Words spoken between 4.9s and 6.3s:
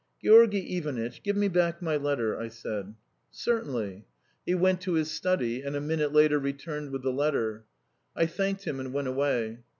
his study, and a minute